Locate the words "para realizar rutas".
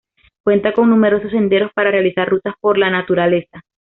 1.75-2.55